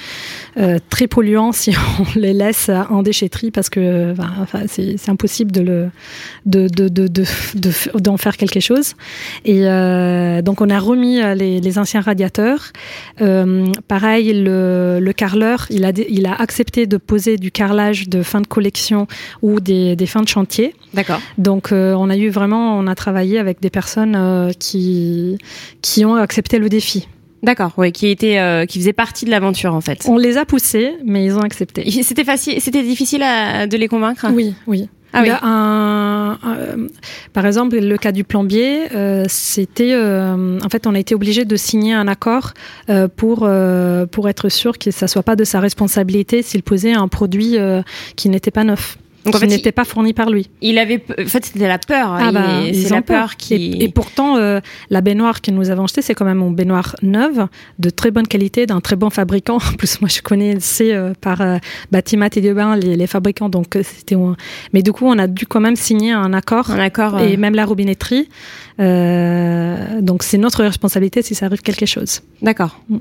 très 0.88 1.06
polluants 1.06 1.52
si 1.52 1.72
on 1.98 2.18
les 2.18 2.32
laisse 2.32 2.70
en 2.90 3.02
déchetterie 3.02 3.50
parce 3.50 3.68
que 3.68 4.14
c'est 4.66 5.08
impossible 5.08 5.52
de 5.52 5.60
le 5.60 5.88
d'en 6.44 6.66
de, 6.66 6.88
de, 6.88 7.08
de, 7.08 7.24
de, 7.54 8.16
faire 8.16 8.36
quelque 8.36 8.60
chose. 8.60 8.94
Et 9.44 9.66
euh, 9.66 10.42
donc 10.42 10.60
on 10.60 10.70
a 10.70 10.78
remis 10.78 11.20
les, 11.34 11.60
les 11.60 11.78
anciens 11.78 12.00
radiateurs. 12.00 12.72
Euh, 13.20 13.66
pareil, 13.88 14.32
le, 14.32 14.98
le 15.00 15.12
carreleur, 15.12 15.66
il 15.70 15.84
a, 15.84 15.92
il 16.08 16.26
a 16.26 16.34
accepté 16.34 16.86
de 16.86 16.96
poser 16.96 17.36
du 17.36 17.50
carrelage 17.50 18.08
de 18.08 18.22
fin 18.22 18.40
de 18.40 18.46
collection 18.46 19.06
ou 19.42 19.60
des, 19.60 19.96
des 19.96 20.06
fins 20.06 20.22
de 20.22 20.28
chantier. 20.28 20.74
D'accord. 20.94 21.20
Donc 21.38 21.72
euh, 21.72 21.94
on 21.94 22.10
a 22.10 22.16
eu 22.16 22.28
vraiment, 22.28 22.78
on 22.78 22.86
a 22.86 22.94
travaillé 22.94 23.38
avec 23.38 23.60
des 23.60 23.70
personnes 23.70 24.14
euh, 24.16 24.50
qui, 24.58 25.38
qui 25.82 26.04
ont 26.04 26.14
accepté 26.14 26.58
le 26.58 26.68
défi. 26.68 27.08
D'accord, 27.42 27.72
oui, 27.76 27.92
qui 27.92 28.08
était, 28.08 28.38
euh, 28.38 28.64
qui 28.64 28.78
faisait 28.78 28.94
partie 28.94 29.24
de 29.24 29.30
l'aventure 29.30 29.74
en 29.74 29.80
fait. 29.80 30.04
On 30.08 30.16
les 30.16 30.36
a 30.36 30.44
poussés, 30.44 30.94
mais 31.04 31.24
ils 31.24 31.36
ont 31.36 31.42
accepté. 31.42 31.88
C'était 32.02 32.24
facile, 32.24 32.60
c'était 32.60 32.82
difficile 32.82 33.22
à, 33.22 33.66
de 33.66 33.76
les 33.76 33.88
convaincre? 33.88 34.26
Oui, 34.32 34.54
oui. 34.66 34.88
Ah 35.16 35.22
oui. 35.22 35.30
Un, 35.30 36.38
un, 36.42 36.86
par 37.32 37.46
exemple, 37.46 37.76
le 37.78 37.96
cas 37.96 38.12
du 38.12 38.22
plombier, 38.22 38.94
euh, 38.94 39.24
c'était, 39.28 39.94
euh, 39.94 40.58
en 40.62 40.68
fait, 40.68 40.86
on 40.86 40.94
a 40.94 40.98
été 40.98 41.14
obligé 41.14 41.46
de 41.46 41.56
signer 41.56 41.94
un 41.94 42.06
accord 42.06 42.52
euh, 42.90 43.08
pour 43.08 43.48
pour 44.10 44.28
être 44.28 44.48
sûr 44.50 44.78
que 44.78 44.90
ça 44.90 45.08
soit 45.08 45.22
pas 45.22 45.36
de 45.36 45.44
sa 45.44 45.60
responsabilité 45.60 46.42
s'il 46.42 46.62
posait 46.62 46.92
un 46.92 47.08
produit 47.08 47.56
qui 48.16 48.28
n'était 48.28 48.50
pas 48.50 48.64
neuf. 48.64 48.98
Donc, 49.26 49.34
qui 49.34 49.36
en 49.36 49.40
fait, 49.40 49.46
n'était 49.54 49.72
pas 49.72 49.84
fourni 49.84 50.12
par 50.12 50.30
lui. 50.30 50.48
Il 50.62 50.78
avait, 50.78 51.04
en 51.20 51.26
fait, 51.26 51.44
c'était 51.44 51.68
la 51.68 51.78
peur. 51.78 52.16
Ah 52.18 52.32
bah, 52.32 52.42
c'est 52.72 52.90
la 52.90 53.02
peur, 53.02 53.20
peur 53.20 53.36
qui. 53.36 53.54
Et, 53.54 53.84
et 53.84 53.88
pourtant, 53.88 54.36
euh, 54.36 54.60
la 54.88 55.00
baignoire 55.00 55.42
que 55.42 55.50
nous 55.50 55.70
avons 55.70 55.84
achetée, 55.84 56.02
c'est 56.02 56.14
quand 56.14 56.24
même 56.24 56.40
une 56.40 56.54
baignoire 56.54 56.96
neuve, 57.02 57.46
de 57.78 57.90
très 57.90 58.10
bonne 58.10 58.26
qualité, 58.26 58.66
d'un 58.66 58.80
très 58.80 58.96
bon 58.96 59.10
fabricant. 59.10 59.56
En 59.56 59.76
plus, 59.76 60.00
moi, 60.00 60.08
je 60.08 60.22
connaissais 60.22 60.94
euh, 60.94 61.12
par 61.20 61.40
euh, 61.40 61.58
Batimat 61.90 62.28
et 62.36 62.54
Bain 62.54 62.76
les, 62.76 62.96
les 62.96 63.06
fabricants, 63.06 63.48
donc 63.48 63.76
c'était. 63.82 64.16
Mais 64.72 64.82
du 64.82 64.92
coup, 64.92 65.06
on 65.06 65.18
a 65.18 65.26
dû 65.26 65.46
quand 65.46 65.60
même 65.60 65.76
signer 65.76 66.12
un 66.12 66.32
accord. 66.32 66.70
Un 66.70 66.78
accord. 66.78 67.20
Et 67.20 67.36
même 67.36 67.54
la 67.54 67.64
robinetterie. 67.64 68.28
Euh, 68.78 70.02
donc 70.02 70.22
c'est 70.22 70.36
notre 70.36 70.62
responsabilité 70.62 71.22
si 71.22 71.34
ça 71.34 71.46
arrive 71.46 71.62
quelque 71.62 71.86
chose. 71.86 72.20
D'accord. 72.42 72.78
Mm. 72.88 72.96
Euh, 72.96 73.00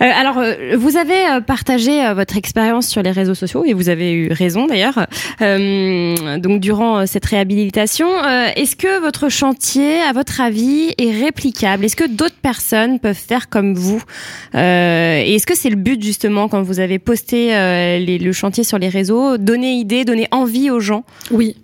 alors 0.00 0.38
euh, 0.38 0.76
vous 0.76 0.96
avez 0.96 1.40
partagé 1.44 2.06
euh, 2.06 2.14
votre 2.14 2.36
expérience 2.36 2.86
sur 2.86 3.02
les 3.02 3.10
réseaux 3.10 3.34
sociaux 3.34 3.64
et 3.64 3.72
vous 3.74 3.88
avez 3.88 4.12
eu 4.12 4.32
raison 4.32 4.66
d'ailleurs. 4.66 5.06
Euh, 5.58 6.38
donc 6.38 6.60
durant 6.60 7.06
cette 7.06 7.26
réhabilitation, 7.26 8.08
est-ce 8.56 8.76
que 8.76 9.00
votre 9.00 9.28
chantier, 9.28 10.00
à 10.00 10.12
votre 10.12 10.40
avis, 10.40 10.94
est 10.98 11.10
réplicable? 11.10 11.84
Est-ce 11.84 11.96
que 11.96 12.08
d'autres 12.08 12.38
personnes 12.40 12.98
peuvent 13.00 13.14
faire 13.14 13.48
comme 13.48 13.74
vous? 13.74 14.02
Et 14.54 15.34
est-ce 15.34 15.46
que 15.46 15.56
c'est 15.56 15.70
le 15.70 15.76
but 15.76 16.02
justement 16.02 16.48
quand 16.48 16.62
vous 16.62 16.80
avez 16.80 16.98
posté 16.98 17.50
le 17.50 18.32
chantier 18.32 18.64
sur 18.64 18.78
les 18.78 18.88
réseaux, 18.88 19.38
donner 19.38 19.74
idée, 19.74 20.04
donner 20.04 20.28
envie 20.30 20.70
aux 20.70 20.80
gens? 20.80 21.04
Oui. 21.30 21.56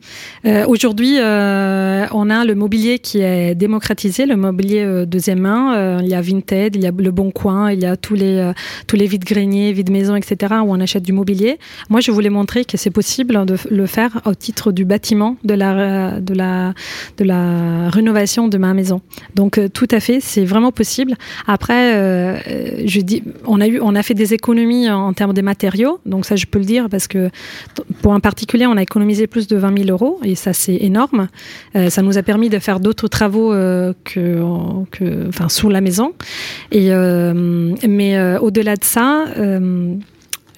Aujourd'hui, 0.66 1.16
on 1.18 2.30
a 2.30 2.44
le 2.44 2.54
mobilier 2.54 2.98
qui 2.98 3.20
est 3.20 3.54
démocratisé, 3.54 4.26
le 4.26 4.36
mobilier 4.36 4.84
euh, 4.84 5.06
deuxième 5.06 5.40
main. 5.40 5.76
Euh, 5.76 6.00
il 6.02 6.08
y 6.08 6.14
a 6.14 6.20
Vinted, 6.20 6.76
il 6.76 6.82
y 6.82 6.86
a 6.86 6.92
Le 6.96 7.10
Bon 7.10 7.30
Coin, 7.30 7.72
il 7.72 7.80
y 7.80 7.86
a 7.86 7.96
tous 7.96 8.14
les, 8.14 8.38
euh, 8.38 8.52
tous 8.86 8.96
les 8.96 9.06
vides-greniers, 9.06 9.72
vides-maisons, 9.72 10.16
etc., 10.16 10.54
où 10.64 10.72
on 10.72 10.80
achète 10.80 11.02
du 11.02 11.12
mobilier. 11.12 11.58
Moi, 11.90 12.00
je 12.00 12.10
voulais 12.10 12.30
montrer 12.30 12.64
que 12.64 12.76
c'est 12.76 12.90
possible 12.90 13.44
de 13.44 13.56
le 13.70 13.83
faire 13.86 14.20
au 14.24 14.34
titre 14.34 14.72
du 14.72 14.84
bâtiment, 14.84 15.36
de 15.44 15.54
la, 15.54 16.20
de 16.20 16.34
la, 16.34 16.74
de 17.18 17.24
la 17.24 17.90
rénovation 17.90 18.48
de 18.48 18.58
ma 18.58 18.74
maison. 18.74 19.00
Donc, 19.34 19.60
tout 19.72 19.88
à 19.90 20.00
fait, 20.00 20.20
c'est 20.20 20.44
vraiment 20.44 20.72
possible. 20.72 21.14
Après, 21.46 21.94
euh, 21.94 22.36
je 22.86 23.00
dis, 23.00 23.22
on 23.46 23.60
a, 23.60 23.66
eu, 23.66 23.80
on 23.80 23.94
a 23.94 24.02
fait 24.02 24.14
des 24.14 24.34
économies 24.34 24.90
en, 24.90 25.12
termes 25.12 25.32
des 25.32 25.42
matériaux, 25.42 26.00
donc 26.06 26.24
ça, 26.24 26.36
je 26.36 26.46
peux 26.46 26.58
le 26.58 26.64
dire, 26.64 26.88
parce 26.88 27.06
que 27.08 27.30
pour 28.02 28.14
un 28.14 28.20
particulier, 28.20 28.66
on 28.66 28.76
a 28.76 28.82
économisé 28.82 29.26
plus 29.26 29.46
de 29.46 29.56
20 29.56 29.84
000 29.84 29.90
euros, 29.90 30.18
et 30.24 30.34
ça, 30.34 30.52
c'est 30.52 30.76
énorme. 30.76 31.28
Euh, 31.76 31.90
ça 31.90 32.02
nous 32.02 32.18
a 32.18 32.22
permis 32.22 32.48
de 32.48 32.58
faire 32.58 32.80
d'autres 32.80 33.08
travaux 33.08 33.52
euh, 33.52 33.92
que, 34.04 34.40
que, 34.90 35.28
enfin, 35.28 35.48
sous 35.48 35.68
la 35.68 35.80
maison. 35.80 36.12
Et, 36.72 36.92
euh, 36.92 37.74
mais 37.86 38.16
euh, 38.16 38.38
au-delà 38.40 38.76
de 38.76 38.84
ça, 38.84 39.24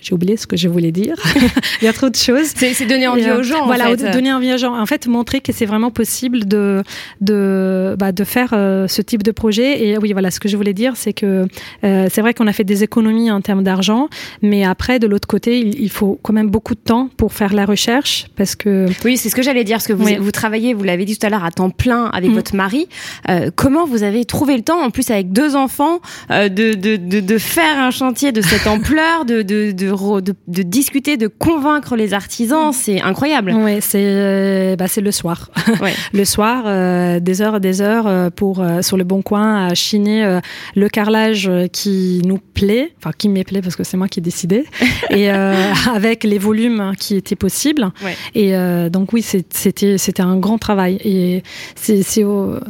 j'ai 0.07 0.15
oublié 0.15 0.37
ce 0.37 0.47
que 0.47 0.57
je 0.57 0.69
voulais 0.69 0.93
dire. 0.93 1.17
Il 1.83 1.85
y 1.85 1.89
a 1.89 1.93
trop 1.93 2.09
de 2.09 2.15
choses. 2.15 2.53
C'est 2.55 2.87
donner 2.87 3.09
envie 3.09 3.29
aux 3.29 3.43
gens. 3.43 3.67
Voilà, 3.67 3.91
en 3.91 3.97
fait. 3.97 4.13
donner 4.13 4.33
envie 4.33 4.55
aux 4.55 4.57
gens. 4.57 4.79
En 4.79 4.87
fait, 4.87 5.09
montrer 5.09 5.41
que 5.41 5.53
c'est 5.53 5.67
vraiment 5.67 5.91
possible 5.91 6.47
de 6.47 6.85
de 7.21 7.97
bah, 7.99 8.13
de 8.13 8.23
faire 8.23 8.51
euh, 8.53 8.87
ce 8.87 9.03
type 9.03 9.25
de 9.25 9.33
projet. 9.33 9.85
Et 9.85 9.99
oui, 9.99 10.13
voilà, 10.13 10.31
ce 10.31 10.39
que 10.39 10.49
je 10.49 10.57
voulais 10.57 10.75
dire, 10.75 10.93
c'est 10.95 11.13
que 11.13 11.49
euh, 11.83 12.07
c'est 12.09 12.21
vrai 12.21 12.35
qu'on 12.35 12.47
a 12.47 12.53
fait 12.53 12.63
des 12.63 12.85
économies 12.85 13.33
en 13.33 13.41
termes 13.41 13.65
d'argent, 13.65 14.09
mais 14.43 14.65
après, 14.65 15.01
de 15.01 15.09
l'autre 15.09 15.27
côté, 15.27 15.59
il, 15.59 15.81
il, 15.81 15.91
faut 15.91 16.21
quand 16.23 16.33
même 16.33 16.51
beaucoup 16.51 16.77
de 16.77 16.81
temps 16.81 17.09
pour 17.17 17.33
faire 17.33 17.53
la 17.53 17.65
recherche, 17.65 18.27
parce 18.37 18.55
que 18.55 18.87
oui, 19.05 19.17
c'est 19.17 19.29
ce 19.29 19.35
que 19.35 19.43
j'allais 19.43 19.65
dire, 19.65 19.79
parce 19.79 19.89
que 19.89 19.93
vous 19.93 20.05
oui. 20.05 20.19
vous 20.21 20.31
travaillez, 20.31 20.73
vous 20.73 20.85
l'avez 20.85 21.05
dit 21.05 21.19
tout 21.19 21.27
à 21.27 21.31
l'heure, 21.31 21.45
à 21.45 21.51
temps 21.51 21.71
plein 21.71 22.05
avec 22.07 22.31
mmh. 22.31 22.35
votre 22.35 22.55
mari. 22.55 22.89
Euh, 23.29 23.51
comment 23.55 23.87
vous 23.87 24.05
avez 24.05 24.25
trouvé 24.25 24.57
le 24.57 24.63
temps, 24.63 24.81
en 24.81 24.91
plus 24.91 25.11
avec 25.11 25.33
deux 25.33 25.57
enfants, 25.57 25.99
euh, 26.31 26.49
de, 26.49 26.75
de, 26.75 26.95
de 26.95 27.19
de 27.19 27.39
faire 27.39 27.81
un 27.81 27.91
chantier 27.91 28.31
de 28.31 28.41
cette 28.41 28.67
ampleur, 28.69 29.25
de 29.25 29.43
de, 29.43 29.73
de 29.73 29.96
de, 29.97 30.35
de, 30.49 30.62
discuter, 30.62 31.17
de 31.17 31.26
convaincre 31.26 31.97
les 31.97 32.15
artisans, 32.15 32.73
c'est 32.73 33.00
incroyable. 33.00 33.55
Oui, 33.57 33.79
c'est 33.81 34.03
euh, 34.03 34.76
bah, 34.76 34.87
c'est 34.88 35.00
le 35.00 35.12
soir. 35.12 35.50
Ouais. 35.81 35.93
le 36.15 36.25
soir, 36.25 36.65
euh, 36.67 37.21
des 37.21 37.43
heures 37.43 37.57
et 37.57 37.61
des 37.61 37.83
heures 37.83 38.07
euh, 38.07 38.31
pour 38.31 38.65
sur 38.81 38.97
le 38.97 39.05
bon 39.05 39.21
coin 39.21 39.67
à 39.67 39.75
chiner 39.75 40.38
le 40.75 40.88
carrelage 40.88 41.50
qui 41.73 42.23
nous 42.25 42.38
plaît, 42.38 42.95
enfin 42.99 43.11
qui 43.17 43.29
me 43.29 43.43
plaît 43.43 43.61
parce 43.61 43.76
que 43.76 43.85
c'est 43.85 43.97
moi 43.97 44.09
qui 44.09 44.21
ai 44.21 44.23
décidé, 44.23 44.65
et 45.11 45.29
avec 45.29 46.25
les 46.25 46.38
volumes 46.38 46.93
qui 46.99 47.17
étaient 47.17 47.37
possibles. 47.37 47.91
Ouais. 48.03 48.17
Et 48.35 48.91
donc 48.91 49.12
oui, 49.12 49.23
c'était 49.23 49.99
c'était 49.99 50.23
un 50.23 50.37
grand 50.37 50.59
travail. 50.59 50.99
Et 51.05 51.43
c'est 51.75 52.00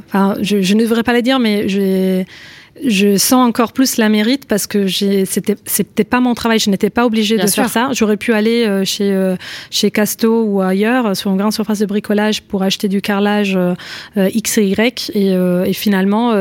enfin 0.08 0.34
je, 0.40 0.62
je 0.62 0.74
ne 0.74 0.80
devrais 0.80 1.02
pas 1.02 1.12
le 1.12 1.22
dire, 1.22 1.38
mais 1.38 1.68
j'ai 1.68 2.26
je 2.84 3.16
sens 3.16 3.46
encore 3.46 3.72
plus 3.72 3.96
la 3.96 4.08
mérite 4.08 4.46
parce 4.46 4.66
que 4.66 4.86
c'était 4.88 5.56
c'était 5.64 6.04
pas 6.04 6.20
mon 6.20 6.34
travail. 6.34 6.58
Je 6.58 6.70
n'étais 6.70 6.90
pas 6.90 7.06
obligée 7.06 7.36
Bien 7.36 7.44
de 7.44 7.50
sûr. 7.50 7.62
faire 7.64 7.72
ça. 7.72 7.88
J'aurais 7.92 8.16
pu 8.16 8.32
aller 8.32 8.66
euh, 8.66 8.84
chez 8.84 9.12
euh, 9.12 9.36
chez 9.70 9.90
Casto 9.90 10.44
ou 10.44 10.60
ailleurs 10.60 11.16
sur 11.16 11.30
une 11.30 11.36
grande 11.36 11.52
surface 11.52 11.78
de 11.78 11.86
bricolage 11.86 12.42
pour 12.42 12.62
acheter 12.62 12.88
du 12.88 13.00
carrelage 13.00 13.56
euh, 13.56 14.30
X 14.34 14.58
et 14.58 14.66
Y. 14.66 15.10
Et, 15.14 15.32
et 15.32 15.72
finalement 15.72 16.32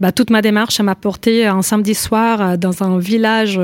bah, 0.00 0.12
toute 0.12 0.30
ma 0.30 0.42
démarche 0.42 0.80
m'a 0.80 0.94
porté 0.94 1.46
un 1.46 1.62
samedi 1.62 1.94
soir 1.94 2.58
dans 2.58 2.82
un 2.82 2.98
village 2.98 3.60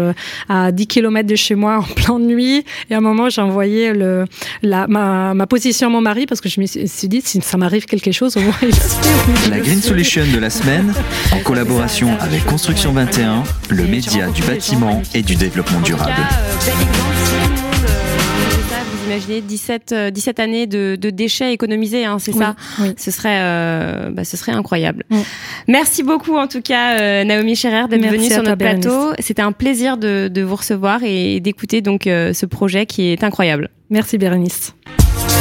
à 0.49 0.73
10 0.73 0.87
km 0.87 1.29
de 1.29 1.35
chez 1.37 1.55
moi 1.55 1.79
en 1.79 1.83
pleine 1.83 2.27
nuit. 2.27 2.65
Et 2.91 2.95
à 2.95 2.99
un 2.99 3.01
moment 3.01 3.29
j'ai 3.29 3.41
envoyé 3.41 3.93
le 3.93 4.25
la 4.63 4.87
ma, 4.87 5.35
ma 5.35 5.47
position 5.47 5.89
à 5.89 5.91
mon 5.91 6.01
mari 6.01 6.27
parce 6.27 6.41
que 6.41 6.49
je 6.49 6.61
me 6.61 6.67
suis 6.67 7.09
dit 7.09 7.23
si 7.25 7.41
ça 7.41 7.57
m'arrive 7.57 7.87
quelque 7.87 8.13
chose 8.13 8.37
au 8.37 8.41
moins 8.41 8.55
il 8.63 9.51
la 9.51 9.61
Green 9.61 9.81
Solution 9.81 10.25
de 10.33 10.39
la 10.39 10.51
semaine 10.51 10.93
en 11.33 11.39
collaboration 11.41 11.96
avec 12.05 12.45
Construction 12.45 12.93
21, 12.93 13.43
le 13.71 13.85
média 13.85 14.29
du 14.29 14.43
bâtiment 14.43 15.01
et 15.15 15.23
du 15.23 15.35
développement 15.35 15.81
durable. 15.81 16.13
Euh, 16.13 16.71
euh, 16.71 16.75
vous 18.93 19.11
imaginez 19.11 19.41
17, 19.41 19.95
17 20.13 20.41
années 20.41 20.67
de, 20.67 20.99
de 21.01 21.09
déchets 21.09 21.55
économisés, 21.55 22.05
hein, 22.05 22.19
c'est 22.19 22.33
Oui, 22.35 22.39
ça 22.39 22.55
oui. 22.81 22.93
Ce 22.99 23.11
serait, 23.11 23.39
euh, 23.41 24.11
bah, 24.11 24.25
ce 24.25 24.37
serait 24.37 24.53
incroyable. 24.53 25.05
Merci 25.69 26.03
beaucoup 26.03 26.37
en 26.37 26.49
tout 26.49 26.61
cas, 26.61 27.01
euh, 27.01 27.25
Naomi 27.25 27.57
Scherer, 27.57 27.89
d'être 27.89 28.07
venue 28.07 28.27
sur 28.27 28.43
toi, 28.43 28.51
notre 28.51 28.59
plateau. 28.59 29.13
C'était 29.19 29.41
un 29.43 29.53
plaisir 29.53 29.97
de, 29.97 30.29
de 30.29 30.43
vous 30.43 30.57
recevoir 30.57 31.01
et 31.03 31.41
d'écouter 31.41 31.81
donc 31.81 32.07
euh, 32.07 32.35
ce 32.35 32.45
projet 32.45 32.85
qui 32.85 33.09
est 33.09 33.25
incroyable. 33.25 33.71
Merci 33.89 34.19
Bérénice. 34.19 34.75